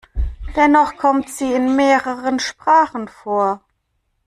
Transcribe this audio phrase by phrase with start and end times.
[0.55, 3.61] Dennoch kommt sie in mehreren Sprachen vor.